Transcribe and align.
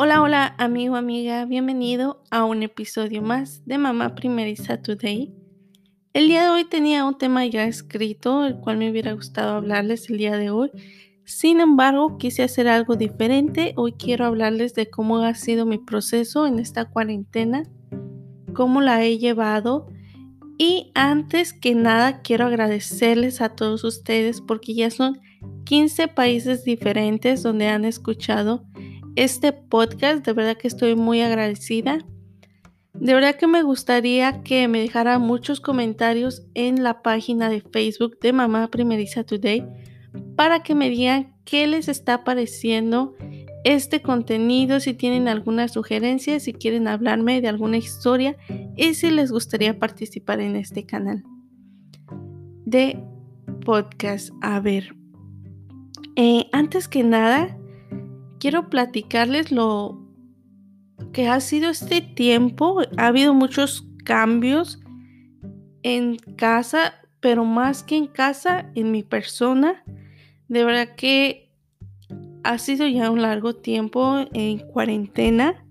Hola, 0.00 0.22
hola, 0.22 0.54
amigo, 0.58 0.94
amiga, 0.94 1.44
bienvenido 1.44 2.22
a 2.30 2.44
un 2.44 2.62
episodio 2.62 3.20
más 3.20 3.66
de 3.66 3.78
Mamá 3.78 4.14
Primeriza 4.14 4.80
Today. 4.80 5.34
El 6.12 6.28
día 6.28 6.44
de 6.44 6.50
hoy 6.50 6.64
tenía 6.64 7.04
un 7.04 7.18
tema 7.18 7.44
ya 7.46 7.64
escrito, 7.64 8.46
el 8.46 8.60
cual 8.60 8.76
me 8.76 8.88
hubiera 8.92 9.12
gustado 9.14 9.56
hablarles 9.56 10.08
el 10.08 10.18
día 10.18 10.36
de 10.36 10.50
hoy. 10.50 10.70
Sin 11.24 11.58
embargo, 11.58 12.16
quise 12.16 12.44
hacer 12.44 12.68
algo 12.68 12.94
diferente. 12.94 13.72
Hoy 13.74 13.90
quiero 13.90 14.26
hablarles 14.26 14.72
de 14.76 14.88
cómo 14.88 15.18
ha 15.18 15.34
sido 15.34 15.66
mi 15.66 15.78
proceso 15.78 16.46
en 16.46 16.60
esta 16.60 16.84
cuarentena, 16.84 17.64
cómo 18.54 18.80
la 18.80 19.02
he 19.02 19.18
llevado. 19.18 19.88
Y 20.58 20.92
antes 20.94 21.52
que 21.52 21.74
nada, 21.74 22.22
quiero 22.22 22.46
agradecerles 22.46 23.40
a 23.40 23.48
todos 23.48 23.82
ustedes 23.82 24.42
porque 24.42 24.74
ya 24.74 24.92
son 24.92 25.18
15 25.64 26.06
países 26.06 26.62
diferentes 26.62 27.42
donde 27.42 27.66
han 27.66 27.84
escuchado 27.84 28.64
este 29.18 29.52
podcast. 29.52 30.24
De 30.24 30.32
verdad 30.32 30.56
que 30.56 30.68
estoy 30.68 30.94
muy 30.94 31.20
agradecida. 31.20 31.98
De 32.94 33.14
verdad 33.14 33.34
que 33.34 33.46
me 33.46 33.62
gustaría 33.62 34.42
que 34.42 34.68
me 34.68 34.80
dejara 34.80 35.18
muchos 35.18 35.60
comentarios 35.60 36.46
en 36.54 36.82
la 36.82 37.02
página 37.02 37.48
de 37.48 37.60
Facebook 37.60 38.18
de 38.20 38.32
Mamá 38.32 38.68
Primeriza 38.68 39.24
Today 39.24 39.64
para 40.36 40.62
que 40.62 40.74
me 40.74 40.88
digan 40.88 41.34
qué 41.44 41.66
les 41.66 41.88
está 41.88 42.24
pareciendo 42.24 43.16
este 43.64 44.02
contenido, 44.02 44.80
si 44.80 44.94
tienen 44.94 45.28
alguna 45.28 45.68
sugerencia, 45.68 46.38
si 46.40 46.52
quieren 46.52 46.86
hablarme 46.88 47.40
de 47.40 47.48
alguna 47.48 47.76
historia 47.76 48.36
y 48.76 48.94
si 48.94 49.10
les 49.10 49.32
gustaría 49.32 49.78
participar 49.78 50.40
en 50.40 50.56
este 50.56 50.86
canal 50.86 51.24
de 52.64 53.02
podcast. 53.64 54.30
A 54.40 54.60
ver, 54.60 54.94
eh, 56.16 56.46
antes 56.52 56.88
que 56.88 57.02
nada, 57.02 57.57
quiero 58.38 58.70
platicarles 58.70 59.50
lo 59.50 60.00
que 61.12 61.28
ha 61.28 61.40
sido 61.40 61.70
este 61.70 62.00
tiempo. 62.00 62.80
Ha 62.96 63.06
habido 63.06 63.34
muchos 63.34 63.86
cambios 64.04 64.80
en 65.82 66.16
casa, 66.36 66.94
pero 67.20 67.44
más 67.44 67.82
que 67.82 67.96
en 67.96 68.06
casa, 68.06 68.70
en 68.74 68.90
mi 68.90 69.02
persona. 69.02 69.84
De 70.48 70.64
verdad 70.64 70.94
que 70.96 71.52
ha 72.44 72.58
sido 72.58 72.86
ya 72.86 73.10
un 73.10 73.22
largo 73.22 73.54
tiempo 73.54 74.24
en 74.32 74.58
cuarentena 74.58 75.64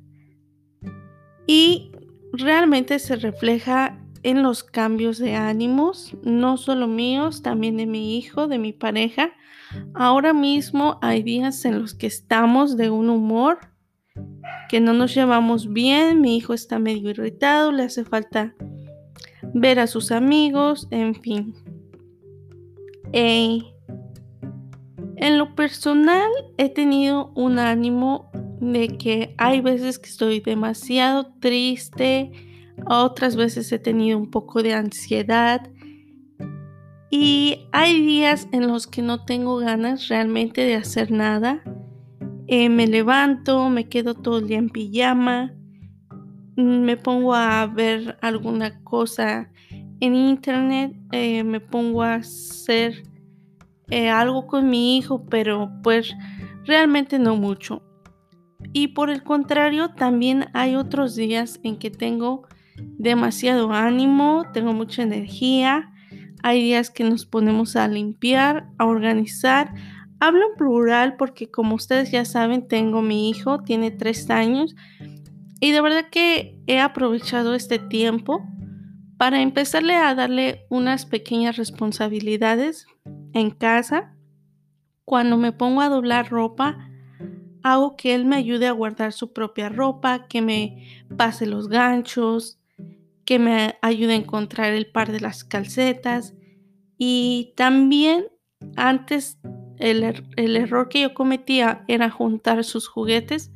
y 1.48 1.92
realmente 2.34 3.00
se 3.00 3.16
refleja 3.16 3.98
en 4.24 4.44
los 4.44 4.64
cambios 4.64 5.18
de 5.18 5.36
ánimos, 5.36 6.16
no 6.24 6.58
solo 6.58 6.88
míos, 6.88 7.42
también 7.42 7.78
de 7.78 7.86
mi 7.86 8.18
hijo, 8.18 8.48
de 8.48 8.60
mi 8.60 8.74
pareja. 8.74 9.32
Ahora 9.94 10.34
mismo 10.34 10.98
hay 11.02 11.24
días 11.24 11.64
en 11.66 11.82
los 11.82 11.94
que 11.94 12.08
estamos 12.08 12.78
de 12.78 12.90
un 12.90 13.10
humor 13.10 13.60
que 14.70 14.80
no 14.80 14.94
nos 14.94 15.14
llevamos 15.16 15.72
bien, 15.72 16.22
mi 16.22 16.38
hijo 16.38 16.54
está 16.54 16.80
medio 16.80 17.10
irritado, 17.10 17.72
le 17.72 17.84
hace 17.84 18.04
falta 18.04 18.54
ver 19.54 19.80
a 19.80 19.88
sus 19.88 20.12
amigos, 20.12 20.88
en 20.92 21.16
fin. 21.16 21.54
en 23.14 23.68
lo 25.38 25.56
personal 25.56 26.30
he 26.58 26.70
tenido 26.70 27.32
un 27.36 27.60
ánimo 27.60 28.30
de 28.60 28.98
que 28.98 29.34
hay 29.38 29.62
veces 29.62 30.00
que 30.00 30.10
estoy 30.10 30.42
demasiado 30.42 31.34
triste, 31.40 32.32
otras 32.86 33.36
veces 33.36 33.72
he 33.72 33.80
tenido 33.80 34.18
un 34.18 34.30
poco 34.30 34.62
de 34.62 34.74
ansiedad 34.74 35.70
y 37.10 37.68
hay 37.72 38.02
días 38.02 38.48
en 38.52 38.68
los 38.68 38.88
que 38.88 39.02
no 39.02 39.24
tengo 39.24 39.58
ganas 39.58 40.08
realmente 40.08 40.62
de 40.62 40.76
hacer 40.76 41.12
nada. 41.12 41.64
Eh, 42.48 42.70
me 42.70 42.88
levanto, 42.88 43.70
me 43.70 43.88
quedo 43.88 44.14
todo 44.14 44.40
el 44.40 44.48
día 44.48 44.58
en 44.58 44.70
pijama, 44.70 45.54
me 46.56 46.98
pongo 46.98 47.36
a 47.36 47.66
ver 47.68 48.18
alguna 48.22 48.82
cosa 48.84 49.50
en 50.00 50.16
internet, 50.16 50.96
eh, 51.12 51.44
me 51.44 51.60
pongo 51.60 52.04
a 52.04 52.16
hacer 52.16 53.04
eh, 53.90 54.10
algo 54.10 54.48
con 54.48 54.70
mi 54.70 54.98
hijo, 54.98 55.26
pero 55.26 55.72
pues 55.84 56.16
realmente 56.66 57.20
no 57.20 57.36
mucho. 57.36 57.84
Y 58.74 58.90
por 58.90 59.10
el 59.10 59.24
contrario, 59.24 59.90
también 59.90 60.46
hay 60.54 60.76
otros 60.76 61.16
días 61.16 61.60
en 61.64 61.78
que 61.78 61.92
tengo 61.92 62.48
demasiado 62.98 63.72
ánimo, 63.72 64.44
tengo 64.54 64.74
mucha 64.74 65.04
energía, 65.04 65.92
hay 66.44 66.62
días 66.62 66.90
que 66.90 67.04
nos 67.04 67.26
ponemos 67.26 67.76
a 67.76 67.88
limpiar, 67.88 68.70
a 68.78 68.86
organizar. 68.86 69.74
Hablo 70.20 70.48
en 70.50 70.58
plural 70.58 71.16
porque 71.18 71.50
como 71.50 71.76
ustedes 71.76 72.12
ya 72.12 72.26
saben, 72.26 72.68
tengo 72.68 73.02
mi 73.02 73.30
hijo, 73.30 73.64
tiene 73.64 73.92
tres 73.92 74.30
años 74.30 74.76
y 75.60 75.72
de 75.72 75.82
verdad 75.82 76.06
que 76.12 76.60
he 76.68 76.80
aprovechado 76.80 77.56
este 77.56 77.80
tiempo 77.80 78.46
para 79.18 79.42
empezarle 79.42 79.96
a 79.96 80.14
darle 80.14 80.66
unas 80.70 81.06
pequeñas 81.06 81.58
responsabilidades 81.58 82.86
en 83.34 83.50
casa. 83.50 84.14
Cuando 85.04 85.38
me 85.38 85.52
pongo 85.52 85.82
a 85.82 85.90
doblar 85.90 86.30
ropa, 86.30 86.90
hago 87.64 87.96
que 87.96 88.14
él 88.14 88.26
me 88.26 88.36
ayude 88.36 88.68
a 88.68 88.74
guardar 88.74 89.14
su 89.14 89.34
propia 89.34 89.70
ropa, 89.70 90.28
que 90.28 90.42
me 90.42 91.04
pase 91.18 91.48
los 91.48 91.68
ganchos, 91.70 92.57
que 93.28 93.40
me 93.40 93.76
ayude 93.82 94.14
a 94.14 94.16
encontrar 94.16 94.72
el 94.72 94.88
par 94.88 95.12
de 95.12 95.20
las 95.20 95.44
calcetas. 95.44 96.34
Y 96.98 97.54
también 97.58 98.28
antes 98.78 99.38
el, 99.80 100.04
er, 100.04 100.24
el, 100.38 100.56
error 100.56 100.88
que 100.88 101.02
yo 101.02 101.14
cometía 101.14 101.84
era 101.90 102.10
juntar 102.10 102.64
sus 102.64 102.88
juguetes. 102.88 103.52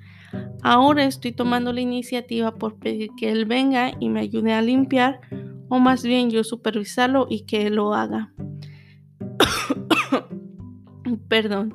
Ahora 0.61 1.05
estoy 1.05 1.31
tomando 1.31 1.71
la 1.71 1.79
iniciativa 1.79 2.55
por 2.55 2.79
pedir 2.79 3.11
que 3.17 3.31
él 3.31 3.45
venga 3.45 3.93
y 3.97 4.09
me 4.09 4.19
ayude 4.19 4.51
a 4.51 4.61
limpiar 4.61 5.21
o 5.69 5.79
más 5.79 6.03
bien 6.03 6.29
yo 6.29 6.43
supervisarlo 6.43 7.27
y 7.29 7.45
que 7.45 7.67
él 7.67 7.75
lo 7.75 7.93
haga. 7.93 8.33
Perdón. 11.29 11.73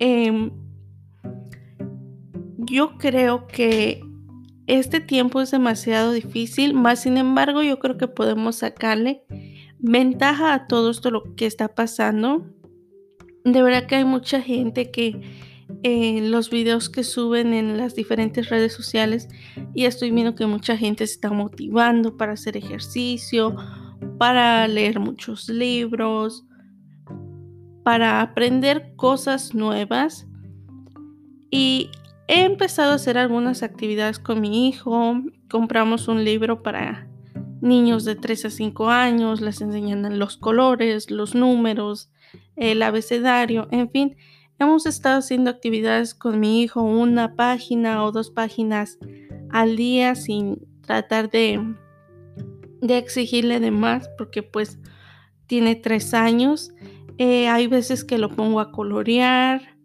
Eh, 0.00 0.50
yo 2.56 2.98
creo 2.98 3.46
que 3.46 4.02
este 4.70 5.00
tiempo 5.00 5.40
es 5.40 5.50
demasiado 5.50 6.12
difícil, 6.12 6.74
más 6.74 7.02
sin 7.02 7.16
embargo 7.16 7.62
yo 7.62 7.80
creo 7.80 7.98
que 7.98 8.06
podemos 8.06 8.56
sacarle 8.56 9.24
ventaja 9.80 10.54
a 10.54 10.66
todo 10.68 10.90
esto 10.90 11.10
lo 11.10 11.34
que 11.34 11.46
está 11.46 11.74
pasando. 11.74 12.46
De 13.44 13.62
verdad 13.62 13.86
que 13.86 13.96
hay 13.96 14.04
mucha 14.04 14.40
gente 14.40 14.92
que 14.92 15.20
eh, 15.82 16.20
los 16.22 16.50
videos 16.50 16.88
que 16.88 17.02
suben 17.02 17.52
en 17.52 17.78
las 17.78 17.96
diferentes 17.96 18.48
redes 18.48 18.72
sociales 18.72 19.28
y 19.74 19.86
estoy 19.86 20.12
viendo 20.12 20.36
que 20.36 20.46
mucha 20.46 20.76
gente 20.76 21.04
se 21.06 21.14
está 21.14 21.30
motivando 21.30 22.16
para 22.16 22.32
hacer 22.32 22.56
ejercicio, 22.56 23.56
para 24.18 24.68
leer 24.68 25.00
muchos 25.00 25.48
libros, 25.48 26.44
para 27.82 28.20
aprender 28.20 28.92
cosas 28.94 29.52
nuevas. 29.52 30.28
Y 31.50 31.90
He 32.32 32.44
empezado 32.44 32.92
a 32.92 32.94
hacer 32.94 33.18
algunas 33.18 33.64
actividades 33.64 34.20
con 34.20 34.40
mi 34.40 34.68
hijo. 34.68 35.20
Compramos 35.50 36.06
un 36.06 36.22
libro 36.22 36.62
para 36.62 37.08
niños 37.60 38.04
de 38.04 38.14
3 38.14 38.44
a 38.44 38.50
5 38.50 38.88
años. 38.88 39.40
Les 39.40 39.60
enseñan 39.60 40.16
los 40.16 40.36
colores, 40.36 41.10
los 41.10 41.34
números, 41.34 42.08
el 42.54 42.84
abecedario, 42.84 43.66
en 43.72 43.90
fin. 43.90 44.16
Hemos 44.60 44.86
estado 44.86 45.18
haciendo 45.18 45.50
actividades 45.50 46.14
con 46.14 46.38
mi 46.38 46.62
hijo, 46.62 46.82
una 46.82 47.34
página 47.34 48.04
o 48.04 48.12
dos 48.12 48.30
páginas 48.30 48.96
al 49.50 49.74
día 49.74 50.14
sin 50.14 50.68
tratar 50.82 51.32
de, 51.32 51.60
exigirle 52.80 53.58
de 53.58 53.72
más 53.72 54.08
porque 54.16 54.44
pues 54.44 54.78
tiene 55.48 55.74
tres 55.74 56.14
años. 56.14 56.70
Eh, 57.18 57.48
hay 57.48 57.66
veces 57.66 58.04
que 58.04 58.18
lo 58.18 58.28
pongo 58.28 58.60
a 58.60 58.70
colorear, 58.70 59.79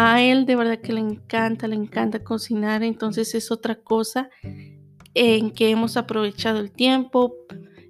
a 0.00 0.22
él 0.22 0.46
de 0.46 0.54
verdad 0.54 0.78
que 0.78 0.92
le 0.92 1.00
encanta, 1.00 1.66
le 1.66 1.74
encanta 1.74 2.22
cocinar, 2.22 2.84
entonces 2.84 3.34
es 3.34 3.50
otra 3.50 3.74
cosa 3.74 4.30
en 5.12 5.50
que 5.50 5.70
hemos 5.70 5.96
aprovechado 5.96 6.60
el 6.60 6.70
tiempo, 6.70 7.34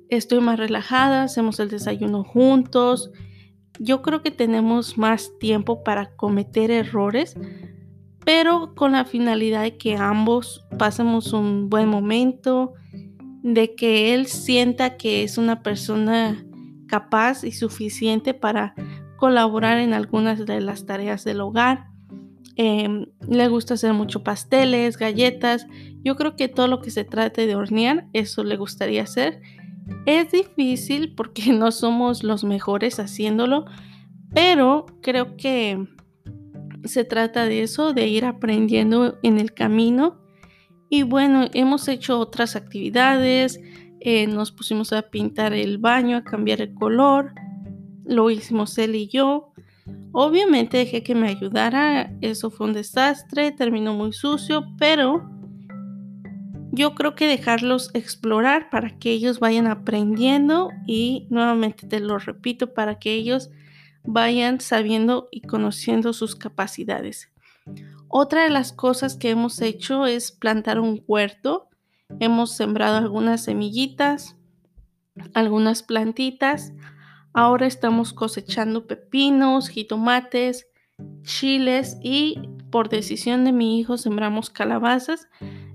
estoy 0.08 0.40
más 0.40 0.58
relajada, 0.58 1.24
hacemos 1.24 1.60
el 1.60 1.68
desayuno 1.68 2.24
juntos. 2.24 3.10
Yo 3.78 4.00
creo 4.00 4.22
que 4.22 4.30
tenemos 4.30 4.96
más 4.96 5.32
tiempo 5.38 5.84
para 5.84 6.16
cometer 6.16 6.70
errores, 6.70 7.36
pero 8.24 8.74
con 8.74 8.92
la 8.92 9.04
finalidad 9.04 9.60
de 9.60 9.76
que 9.76 9.96
ambos 9.96 10.66
pasemos 10.78 11.34
un 11.34 11.68
buen 11.68 11.90
momento, 11.90 12.72
de 13.42 13.74
que 13.74 14.14
él 14.14 14.28
sienta 14.28 14.96
que 14.96 15.24
es 15.24 15.36
una 15.36 15.62
persona 15.62 16.42
capaz 16.86 17.44
y 17.44 17.52
suficiente 17.52 18.32
para 18.32 18.74
colaborar 19.18 19.76
en 19.76 19.92
algunas 19.92 20.46
de 20.46 20.62
las 20.62 20.86
tareas 20.86 21.22
del 21.24 21.42
hogar. 21.42 21.87
Em, 22.60 23.06
le 23.28 23.46
gusta 23.46 23.74
hacer 23.74 23.92
mucho 23.92 24.24
pasteles, 24.24 24.96
galletas. 24.96 25.68
Yo 26.02 26.16
creo 26.16 26.34
que 26.34 26.48
todo 26.48 26.66
lo 26.66 26.80
que 26.80 26.90
se 26.90 27.04
trate 27.04 27.46
de 27.46 27.54
hornear, 27.54 28.08
eso 28.12 28.42
le 28.42 28.56
gustaría 28.56 29.04
hacer. 29.04 29.40
Es 30.06 30.32
difícil 30.32 31.14
porque 31.14 31.52
no 31.52 31.70
somos 31.70 32.24
los 32.24 32.42
mejores 32.42 32.98
haciéndolo, 32.98 33.64
pero 34.34 34.86
creo 35.02 35.36
que 35.36 35.86
se 36.82 37.04
trata 37.04 37.44
de 37.44 37.62
eso, 37.62 37.92
de 37.92 38.08
ir 38.08 38.24
aprendiendo 38.24 39.18
en 39.22 39.38
el 39.38 39.54
camino. 39.54 40.20
Y 40.90 41.04
bueno, 41.04 41.46
hemos 41.52 41.86
hecho 41.86 42.18
otras 42.18 42.56
actividades, 42.56 43.60
eh, 44.00 44.26
nos 44.26 44.50
pusimos 44.50 44.92
a 44.92 45.02
pintar 45.02 45.52
el 45.52 45.78
baño, 45.78 46.16
a 46.16 46.24
cambiar 46.24 46.60
el 46.60 46.74
color, 46.74 47.34
lo 48.04 48.30
hicimos 48.30 48.76
él 48.78 48.96
y 48.96 49.06
yo. 49.06 49.52
Obviamente 50.12 50.78
dejé 50.78 51.02
que 51.02 51.14
me 51.14 51.28
ayudara, 51.28 52.12
eso 52.20 52.50
fue 52.50 52.66
un 52.66 52.72
desastre, 52.72 53.52
terminó 53.52 53.94
muy 53.94 54.12
sucio, 54.12 54.64
pero 54.78 55.30
yo 56.72 56.94
creo 56.94 57.14
que 57.14 57.26
dejarlos 57.26 57.90
explorar 57.94 58.70
para 58.70 58.98
que 58.98 59.10
ellos 59.10 59.40
vayan 59.40 59.66
aprendiendo 59.66 60.70
y 60.86 61.26
nuevamente 61.30 61.86
te 61.86 62.00
lo 62.00 62.18
repito, 62.18 62.72
para 62.74 62.98
que 62.98 63.12
ellos 63.12 63.50
vayan 64.04 64.60
sabiendo 64.60 65.28
y 65.30 65.42
conociendo 65.42 66.12
sus 66.12 66.36
capacidades. 66.36 67.30
Otra 68.08 68.44
de 68.44 68.50
las 68.50 68.72
cosas 68.72 69.16
que 69.16 69.30
hemos 69.30 69.60
hecho 69.60 70.06
es 70.06 70.32
plantar 70.32 70.80
un 70.80 71.02
huerto. 71.06 71.68
Hemos 72.20 72.56
sembrado 72.56 72.96
algunas 72.96 73.44
semillitas, 73.44 74.36
algunas 75.34 75.82
plantitas. 75.82 76.72
Ahora 77.32 77.66
estamos 77.66 78.12
cosechando 78.12 78.86
pepinos, 78.86 79.68
jitomates, 79.68 80.66
chiles 81.22 81.98
y 82.02 82.40
por 82.70 82.88
decisión 82.88 83.44
de 83.44 83.52
mi 83.52 83.78
hijo 83.78 83.96
sembramos 83.98 84.50
calabazas. 84.50 85.28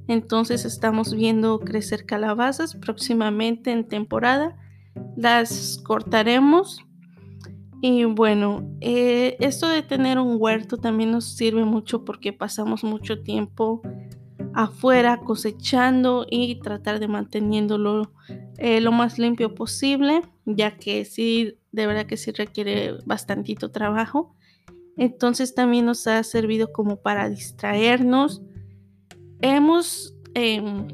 Entonces 0.08 0.66
estamos 0.66 1.14
viendo 1.14 1.60
crecer 1.60 2.06
calabazas 2.06 2.76
próximamente 2.76 3.72
en 3.72 3.88
temporada. 3.88 4.58
Las 5.16 5.80
cortaremos 5.84 6.86
y 7.86 8.06
bueno, 8.06 8.66
eh, 8.80 9.36
esto 9.42 9.68
de 9.68 9.82
tener 9.82 10.18
un 10.18 10.38
huerto 10.40 10.78
también 10.78 11.12
nos 11.12 11.26
sirve 11.26 11.66
mucho 11.66 12.06
porque 12.06 12.32
pasamos 12.32 12.84
mucho 12.86 13.22
tiempo 13.24 13.82
afuera 14.54 15.20
cosechando 15.20 16.26
y 16.30 16.62
tratar 16.62 17.02
de 17.02 17.10
manteniéndolo 17.10 18.14
eh, 18.58 18.80
lo 18.80 18.94
más 18.94 19.20
limpio 19.20 19.54
posible, 19.54 20.22
ya 20.46 20.78
que 20.78 21.06
sí, 21.06 21.58
de 21.72 21.88
verdad 21.88 22.06
que 22.06 22.18
sí 22.18 22.32
requiere 22.32 22.98
bastantito 23.06 23.72
trabajo. 23.72 24.36
Entonces 24.98 25.56
también 25.56 25.86
nos 25.86 26.06
ha 26.08 26.24
servido 26.24 26.72
como 26.72 27.02
para 27.02 27.30
distraernos. 27.30 28.42
Hemos 29.42 30.16
em, 30.36 30.88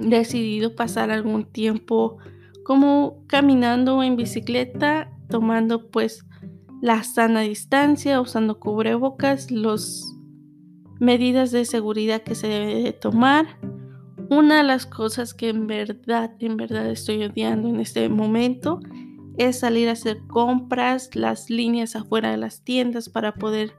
decidido 0.00 0.74
pasar 0.74 1.10
algún 1.10 1.44
tiempo 1.44 2.18
como 2.64 3.24
caminando 3.28 4.02
en 4.02 4.16
bicicleta 4.16 5.12
tomando 5.28 5.90
pues 5.90 6.24
la 6.80 7.02
sana 7.02 7.40
distancia, 7.40 8.20
usando 8.20 8.60
cubrebocas, 8.60 9.50
las 9.50 10.14
medidas 11.00 11.50
de 11.50 11.64
seguridad 11.64 12.22
que 12.22 12.34
se 12.34 12.48
debe 12.48 12.82
de 12.82 12.92
tomar. 12.92 13.46
Una 14.28 14.58
de 14.58 14.62
las 14.64 14.86
cosas 14.86 15.34
que 15.34 15.48
en 15.48 15.66
verdad, 15.66 16.32
en 16.40 16.56
verdad 16.56 16.90
estoy 16.90 17.24
odiando 17.24 17.68
en 17.68 17.80
este 17.80 18.08
momento 18.08 18.80
es 19.38 19.60
salir 19.60 19.88
a 19.88 19.92
hacer 19.92 20.18
compras, 20.26 21.14
las 21.14 21.50
líneas 21.50 21.94
afuera 21.94 22.30
de 22.30 22.36
las 22.36 22.62
tiendas 22.62 23.08
para 23.08 23.34
poder 23.34 23.74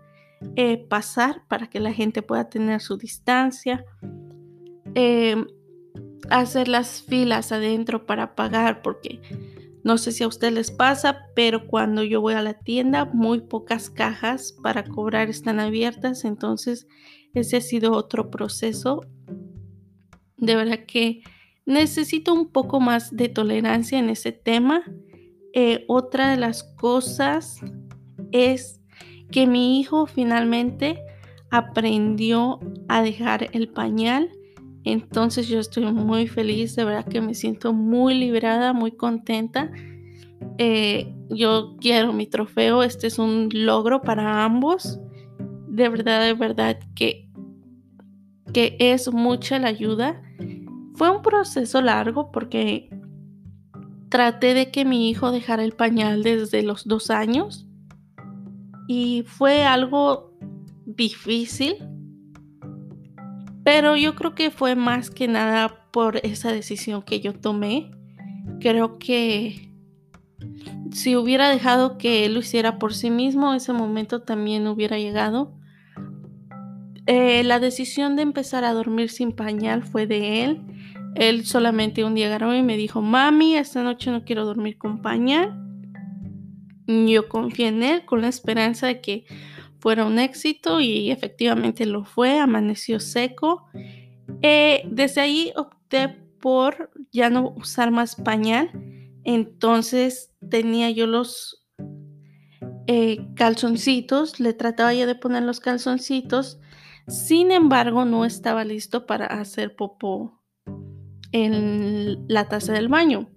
eh, 0.55 0.77
pasar, 0.89 1.43
para 1.47 1.67
que 1.67 1.79
la 1.79 1.91
gente 1.91 2.21
pueda 2.21 2.47
tener 2.49 2.79
su 2.81 2.97
distancia. 2.97 3.83
Em, 4.93 5.47
hacer 6.29 6.67
las 6.67 7.01
filas 7.01 7.51
adentro 7.51 8.05
para 8.05 8.35
pagar 8.35 8.81
porque 8.81 9.21
no 9.83 9.97
sé 9.97 10.11
si 10.11 10.23
a 10.23 10.27
usted 10.27 10.51
les 10.51 10.71
pasa, 10.71 11.27
pero 11.33 11.67
cuando 11.67 12.03
yo 12.03 12.19
voy 12.19 12.33
a 12.33 12.41
la 12.41 12.55
tienda, 12.55 13.05
muy 13.05 13.41
pocas 13.41 13.89
cajas 13.89 14.53
para 14.61 14.83
cobrar 14.83 15.29
están 15.29 15.59
abiertas. 15.59 16.25
Entonces, 16.25 16.87
ese 17.33 17.57
ha 17.57 17.61
sido 17.61 17.93
otro 17.93 18.29
proceso. 18.29 19.05
De 20.37 20.55
verdad 20.55 20.79
que 20.87 21.21
necesito 21.65 22.33
un 22.33 22.49
poco 22.49 22.79
más 22.79 23.15
de 23.15 23.29
tolerancia 23.29 23.99
en 23.99 24.09
ese 24.09 24.31
tema. 24.31 24.83
Eh, 25.53 25.85
otra 25.87 26.29
de 26.29 26.37
las 26.37 26.63
cosas 26.63 27.59
es 28.31 28.79
que 29.31 29.47
mi 29.47 29.79
hijo 29.79 30.05
finalmente 30.05 31.01
aprendió 31.49 32.59
a 32.87 33.01
dejar 33.01 33.49
el 33.53 33.69
pañal 33.69 34.29
entonces 34.87 35.49
yo 35.49 35.59
estoy 35.59 35.91
muy 35.91 36.27
feliz, 36.27 36.77
de 36.77 36.85
verdad 36.85 37.05
que 37.05 37.19
me 37.19 37.33
siento 37.33 37.73
muy 37.73 38.13
liberada, 38.13 38.71
muy 38.71 38.91
contenta. 38.93 39.69
Eh, 40.57 41.13
yo 41.29 41.75
quiero 41.81 42.13
mi 42.13 42.25
trofeo, 42.25 42.83
este 42.83 43.07
es 43.07 43.19
un 43.19 43.49
logro 43.51 44.01
para 44.01 44.45
ambos. 44.45 44.97
De 45.67 45.89
verdad, 45.89 46.21
de 46.21 46.33
verdad 46.33 46.79
que, 46.95 47.26
que 48.53 48.75
es 48.79 49.11
mucha 49.11 49.59
la 49.59 49.67
ayuda. 49.67 50.21
Fue 50.95 51.09
un 51.09 51.21
proceso 51.21 51.81
largo 51.81 52.31
porque 52.31 52.89
traté 54.09 54.53
de 54.53 54.71
que 54.71 54.85
mi 54.85 55.09
hijo 55.09 55.31
dejara 55.31 55.63
el 55.63 55.73
pañal 55.73 56.23
desde 56.23 56.63
los 56.63 56.87
dos 56.87 57.11
años 57.11 57.67
y 58.87 59.23
fue 59.27 59.63
algo 59.65 60.33
difícil 60.85 61.75
pero 63.67 63.97
yo 63.97 64.15
creo 64.15 64.33
que 64.33 64.49
fue 64.49 64.75
más 64.77 65.09
que 65.09 65.27
nada 65.27 65.89
por 65.91 66.25
esa 66.25 66.53
decisión 66.53 67.01
que 67.01 67.19
yo 67.19 67.33
tomé. 67.33 67.91
Creo 68.61 68.97
que 68.97 69.73
si 70.93 71.17
hubiera 71.17 71.49
dejado 71.49 71.97
que 71.97 72.23
él 72.23 72.35
lo 72.35 72.39
hiciera 72.39 72.79
por 72.79 72.93
sí 72.93 73.09
mismo, 73.09 73.53
ese 73.53 73.73
momento 73.73 74.21
también 74.21 74.67
hubiera 74.67 74.97
llegado. 74.97 75.51
Eh, 77.07 77.43
la 77.43 77.59
decisión 77.59 78.15
de 78.15 78.23
empezar 78.23 78.65
a 78.65 78.73
dormir 78.73 79.09
sin 79.09 79.31
pañal 79.31 79.83
fue 79.83 80.07
de 80.07 80.43
él. 80.43 80.61
Él 81.15 81.45
solamente 81.45 82.03
un 82.03 82.15
día 82.15 82.27
agarró 82.27 82.53
y 82.53 82.61
me 82.61 82.77
dijo, 82.77 83.01
mami, 83.01 83.55
esta 83.55 83.81
noche 83.81 84.11
no 84.11 84.23
quiero 84.23 84.45
dormir 84.45 84.77
con 84.77 85.01
pañal. 85.01 85.57
Yo 86.85 87.27
confié 87.27 87.67
en 87.67 87.83
él 87.83 88.05
con 88.05 88.21
la 88.21 88.27
esperanza 88.27 88.87
de 88.87 89.01
que 89.01 89.25
fuera 89.79 90.05
un 90.05 90.19
éxito 90.19 90.79
y 90.79 91.11
efectivamente 91.11 91.85
lo 91.85 92.03
fue, 92.05 92.39
amaneció 92.39 92.99
seco. 92.99 93.67
Eh, 94.41 94.83
desde 94.89 95.21
ahí 95.21 95.53
opté 95.55 96.09
por 96.39 96.91
ya 97.11 97.29
no 97.29 97.53
usar 97.57 97.91
más 97.91 98.15
pañal, 98.15 98.69
entonces 99.23 100.33
tenía 100.49 100.89
yo 100.91 101.07
los 101.07 101.65
eh, 102.87 103.27
calzoncitos, 103.35 104.39
le 104.39 104.53
trataba 104.53 104.93
ya 104.93 105.05
de 105.05 105.15
poner 105.15 105.43
los 105.43 105.59
calzoncitos, 105.59 106.59
sin 107.07 107.51
embargo 107.51 108.05
no 108.05 108.25
estaba 108.25 108.63
listo 108.63 109.05
para 109.05 109.25
hacer 109.25 109.75
popó 109.75 110.41
en 111.31 112.25
la 112.27 112.47
taza 112.47 112.73
del 112.73 112.87
baño. 112.87 113.29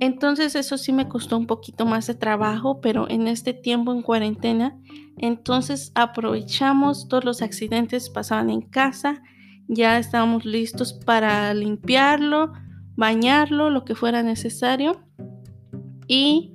Entonces 0.00 0.54
eso 0.54 0.76
sí 0.76 0.92
me 0.92 1.08
costó 1.08 1.38
un 1.38 1.46
poquito 1.46 1.86
más 1.86 2.06
de 2.06 2.14
trabajo, 2.14 2.80
pero 2.80 3.08
en 3.08 3.28
este 3.28 3.54
tiempo 3.54 3.92
en 3.92 4.02
cuarentena, 4.02 4.78
entonces 5.16 5.90
aprovechamos 5.94 7.08
todos 7.08 7.24
los 7.24 7.40
accidentes 7.40 8.10
pasaban 8.10 8.50
en 8.50 8.60
casa, 8.60 9.22
ya 9.68 9.98
estábamos 9.98 10.44
listos 10.44 10.92
para 10.92 11.54
limpiarlo, 11.54 12.52
bañarlo, 12.94 13.70
lo 13.70 13.84
que 13.84 13.94
fuera 13.94 14.22
necesario. 14.22 15.02
Y 16.06 16.52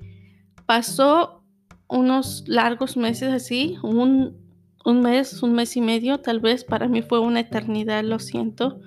pasó 0.65 1.43
unos 1.89 2.43
largos 2.47 2.95
meses 2.95 3.33
así, 3.33 3.77
un, 3.83 4.40
mes, 4.85 5.41
un 5.43 5.53
mes 5.53 5.75
y 5.77 5.81
medio, 5.81 6.19
tal 6.19 6.39
vez 6.39 6.63
para 6.63 6.87
mí 6.87 7.01
fue 7.01 7.19
una 7.19 7.41
eternidad, 7.41 8.03
lo 8.03 8.19
siento. 8.19 8.79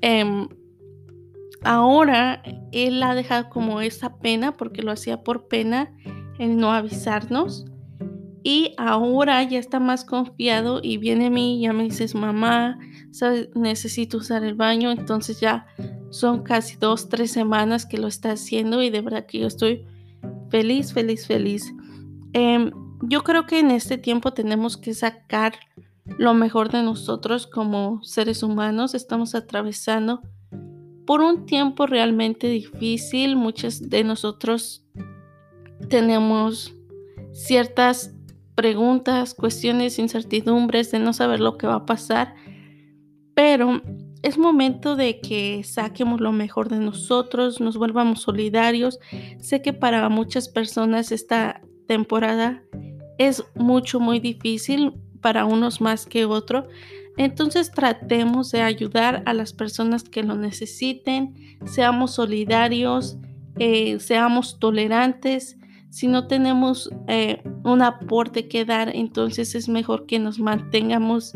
Em, 0.00 0.48
Ahora 1.62 2.42
él 2.72 3.02
ha 3.02 3.14
dejado 3.14 3.50
como 3.50 3.80
esa 3.80 4.16
pena 4.18 4.56
porque 4.56 4.82
lo 4.82 4.92
hacía 4.92 5.22
por 5.22 5.48
pena 5.48 5.92
el 6.38 6.56
no 6.56 6.72
avisarnos. 6.72 7.66
Y 8.42 8.72
ahora 8.78 9.42
ya 9.42 9.58
está 9.58 9.80
más 9.80 10.04
confiado 10.04 10.80
y 10.82 10.96
viene 10.96 11.26
a 11.26 11.30
mí 11.30 11.58
y 11.58 11.62
ya 11.62 11.74
me 11.74 11.84
dices, 11.84 12.14
mamá, 12.14 12.78
necesito 13.54 14.16
usar 14.16 14.44
el 14.44 14.54
baño. 14.54 14.90
Entonces 14.90 15.40
ya 15.40 15.66
son 16.08 16.42
casi 16.42 16.76
dos, 16.78 17.10
tres 17.10 17.30
semanas 17.30 17.84
que 17.84 17.98
lo 17.98 18.08
está 18.08 18.32
haciendo 18.32 18.82
y 18.82 18.88
de 18.88 19.02
verdad 19.02 19.26
que 19.26 19.40
yo 19.40 19.46
estoy 19.46 19.84
feliz, 20.48 20.94
feliz, 20.94 21.26
feliz. 21.26 21.74
Em, 22.32 22.70
yo 23.02 23.22
creo 23.22 23.46
que 23.46 23.58
en 23.58 23.70
este 23.70 23.98
tiempo 23.98 24.32
tenemos 24.32 24.76
que 24.76 24.94
sacar 24.94 25.54
lo 26.18 26.34
mejor 26.34 26.70
de 26.70 26.82
nosotros 26.82 27.46
como 27.46 28.02
seres 28.02 28.42
humanos. 28.42 28.94
Estamos 28.94 29.34
atravesando 29.34 30.22
por 31.06 31.20
un 31.20 31.46
tiempo 31.46 31.86
realmente 31.86 32.48
difícil. 32.48 33.36
Muchos 33.36 33.88
de 33.88 34.04
nosotros 34.04 34.84
tenemos 35.88 36.74
ciertas 37.32 38.14
preguntas, 38.54 39.34
cuestiones, 39.34 39.98
incertidumbres 39.98 40.90
de 40.90 40.98
no 40.98 41.12
saber 41.12 41.40
lo 41.40 41.56
que 41.56 41.66
va 41.66 41.76
a 41.76 41.86
pasar, 41.86 42.34
pero 43.34 43.80
es 44.22 44.36
momento 44.36 44.96
de 44.96 45.20
que 45.20 45.64
saquemos 45.64 46.20
lo 46.20 46.32
mejor 46.32 46.68
de 46.68 46.78
nosotros, 46.78 47.60
nos 47.60 47.78
volvamos 47.78 48.20
solidarios. 48.20 48.98
Sé 49.38 49.62
que 49.62 49.72
para 49.72 50.06
muchas 50.10 50.48
personas 50.48 51.10
esta 51.10 51.62
temporada 51.86 52.62
es 53.20 53.44
mucho, 53.54 54.00
muy 54.00 54.18
difícil 54.18 54.94
para 55.20 55.44
unos 55.44 55.82
más 55.82 56.06
que 56.06 56.24
otro. 56.24 56.66
Entonces 57.18 57.70
tratemos 57.70 58.50
de 58.50 58.62
ayudar 58.62 59.22
a 59.26 59.34
las 59.34 59.52
personas 59.52 60.04
que 60.04 60.22
lo 60.22 60.36
necesiten, 60.36 61.34
seamos 61.66 62.14
solidarios, 62.14 63.18
eh, 63.58 64.00
seamos 64.00 64.58
tolerantes. 64.58 65.58
Si 65.90 66.06
no 66.06 66.28
tenemos 66.28 66.88
eh, 67.08 67.42
un 67.62 67.82
aporte 67.82 68.48
que 68.48 68.64
dar, 68.64 68.96
entonces 68.96 69.54
es 69.54 69.68
mejor 69.68 70.06
que 70.06 70.18
nos 70.18 70.38
mantengamos 70.38 71.34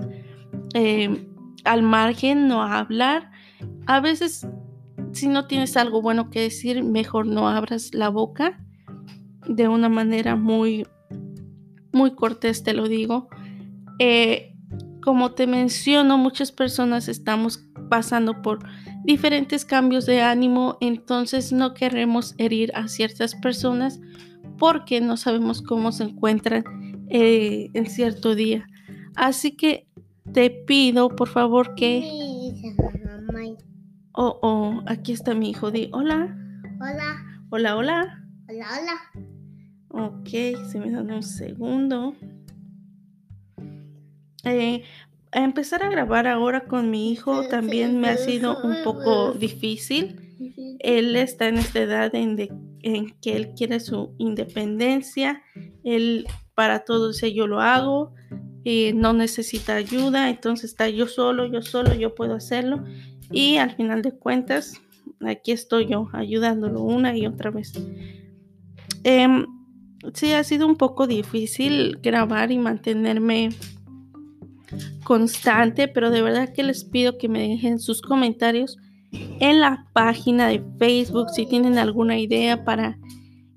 eh, 0.72 1.28
al 1.64 1.82
margen, 1.82 2.48
no 2.48 2.62
hablar. 2.62 3.30
A 3.84 4.00
veces, 4.00 4.46
si 5.12 5.28
no 5.28 5.46
tienes 5.48 5.76
algo 5.76 6.00
bueno 6.00 6.30
que 6.30 6.40
decir, 6.40 6.82
mejor 6.82 7.26
no 7.26 7.46
abras 7.46 7.92
la 7.92 8.08
boca 8.08 8.58
de 9.46 9.68
una 9.68 9.90
manera 9.90 10.34
muy, 10.34 10.86
muy 11.94 12.14
cortés, 12.14 12.62
te 12.62 12.74
lo 12.74 12.88
digo. 12.88 13.28
como 15.02 15.32
te 15.32 15.46
menciono, 15.46 16.18
muchas 16.18 16.50
personas 16.50 17.08
estamos 17.08 17.64
pasando 17.88 18.42
por 18.42 18.60
diferentes 19.04 19.64
cambios 19.64 20.06
de 20.06 20.22
ánimo, 20.22 20.78
entonces 20.80 21.52
no 21.52 21.74
queremos 21.74 22.34
herir 22.38 22.72
a 22.74 22.88
ciertas 22.88 23.34
personas 23.34 24.00
porque 24.58 25.00
no 25.00 25.16
sabemos 25.16 25.62
cómo 25.62 25.92
se 25.92 26.04
encuentran 26.04 26.64
eh, 27.10 27.70
en 27.74 27.86
cierto 27.86 28.34
día. 28.34 28.66
Así 29.14 29.56
que 29.56 29.86
te 30.32 30.50
pido, 30.50 31.08
por 31.10 31.28
favor, 31.28 31.74
que... 31.74 32.02
Oh, 34.16 34.38
oh, 34.42 34.82
aquí 34.86 35.12
está 35.12 35.34
mi 35.34 35.50
hijo. 35.50 35.70
Di 35.70 35.90
hola. 35.92 36.36
Hola. 36.80 37.24
Hola, 37.50 37.76
hola. 37.76 38.24
Hola, 38.48 38.66
hola. 38.80 39.13
Ok, 39.96 40.28
se 40.28 40.80
me 40.80 40.90
da 40.90 41.02
un 41.02 41.22
segundo. 41.22 42.16
Eh, 44.42 44.82
empezar 45.30 45.84
a 45.84 45.88
grabar 45.88 46.26
ahora 46.26 46.64
con 46.64 46.90
mi 46.90 47.12
hijo 47.12 47.46
también 47.48 48.00
me 48.00 48.08
ha 48.08 48.16
sido 48.16 48.60
un 48.64 48.82
poco 48.82 49.32
difícil. 49.34 50.20
Él 50.80 51.14
está 51.14 51.46
en 51.46 51.58
esta 51.58 51.80
edad 51.80 52.12
en, 52.12 52.36
que 53.20 53.36
él 53.36 53.54
quiere 53.54 53.78
su 53.78 54.16
independencia. 54.18 55.42
Él 55.84 56.26
para 56.56 56.80
todo 56.80 57.10
eso 57.10 57.28
yo 57.28 57.46
lo 57.46 57.60
hago. 57.60 58.12
y 58.64 58.94
no 58.94 59.12
necesita 59.12 59.76
ayuda, 59.76 60.30
entonces 60.30 60.70
está 60.70 60.88
yo 60.88 61.06
solo, 61.06 61.44
yo 61.46 61.62
solo, 61.62 61.94
yo 61.94 62.16
puedo 62.16 62.34
hacerlo. 62.34 62.82
Y 63.30 63.58
al 63.58 63.76
final 63.76 64.02
de 64.02 64.10
cuentas, 64.10 64.80
aquí 65.20 65.52
estoy 65.52 65.86
yo 65.86 66.08
ayudándolo 66.12 66.82
una 66.82 67.16
y 67.16 67.26
otra 67.26 67.50
vez. 67.50 67.72
Em, 69.04 69.46
sí, 70.12 70.32
ha 70.32 70.44
sido 70.44 70.66
un 70.66 70.76
poco 70.76 71.06
difícil 71.06 71.98
grabar 72.02 72.52
y 72.52 72.58
mantenerme 72.58 73.50
constante, 75.04 75.88
pero 75.88 76.10
de 76.10 76.22
verdad 76.22 76.52
que 76.52 76.62
les 76.62 76.84
pido 76.84 77.18
que 77.18 77.28
me 77.28 77.48
dejen 77.48 77.78
sus 77.78 78.02
comentarios 78.02 78.78
en 79.12 79.60
la 79.60 79.86
página 79.92 80.48
de 80.48 80.62
Facebook 80.78 81.30
si 81.30 81.46
tienen 81.46 81.78
alguna 81.78 82.18
idea 82.18 82.64
para 82.64 82.98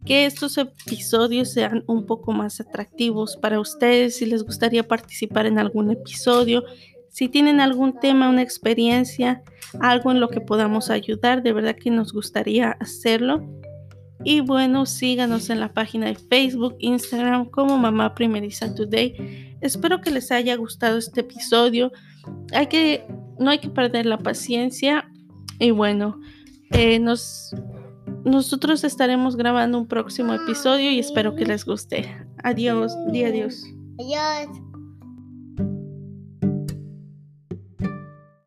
que 0.06 0.26
estos 0.26 0.58
episodios 0.58 1.52
sean 1.52 1.84
un 1.88 2.06
poco 2.06 2.32
más 2.32 2.62
atractivos 2.62 3.36
para 3.36 3.60
ustedes, 3.60 4.18
si 4.18 4.26
les 4.26 4.44
gustaría 4.44 4.88
participar 4.88 5.46
en 5.46 5.60
algún 5.60 5.92
episodio, 5.92 6.64
si 7.10 7.28
tienen 7.28 7.60
algún 7.60 8.00
tema, 8.00 8.30
una 8.30 8.42
experiencia, 8.42 9.44
algo 9.82 10.12
en 10.12 10.20
lo 10.20 10.30
que 10.30 10.40
podamos 10.40 10.90
ayudar, 10.90 11.44
de 11.44 11.52
verdad 11.52 11.76
que 11.76 11.90
nos 11.90 12.14
gustaría 12.14 12.72
hacerlo. 12.80 13.44
Y 14.24 14.42
bueno, 14.42 14.86
síganos 14.86 15.50
en 15.50 15.60
la 15.60 15.74
página 15.74 16.08
de 16.08 16.16
Facebook, 16.16 16.76
Instagram 16.80 17.46
como 17.46 17.78
Mamá 17.78 18.16
Primeriza 18.16 18.74
Today. 18.74 19.58
Espero 19.62 20.02
que 20.02 20.12
les 20.12 20.32
haya 20.32 20.56
gustado 20.56 20.98
este 20.98 21.22
episodio. 21.22 21.92
Hay 22.54 22.68
que, 22.68 23.06
no 23.40 23.50
hay 23.50 23.60
que 23.60 23.70
perder 23.70 24.06
la 24.06 24.18
paciencia. 24.18 25.10
Y 25.60 25.72
bueno, 25.72 26.20
eh, 26.72 27.00
nos, 27.00 27.56
nosotros 28.26 28.84
estaremos 28.84 29.36
grabando 29.36 29.78
un 29.78 29.88
próximo 29.88 30.34
episodio 30.34 30.92
y 30.92 31.00
espero 31.00 31.36
que 31.36 31.46
les 31.46 31.66
guste. 31.66 32.28
Adiós, 32.44 32.94
di 33.12 33.24
adiós. 33.24 33.64
Adiós. 34.00 34.67